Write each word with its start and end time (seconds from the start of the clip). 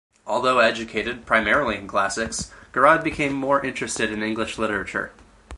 Although 0.25 0.57
educated 0.57 1.27
primarily 1.27 1.77
in 1.77 1.85
classics, 1.85 2.49
Garrod 2.71 3.03
became 3.03 3.33
more 3.33 3.63
interested 3.63 4.11
in 4.11 4.23
English 4.23 4.57
literature. 4.57 5.11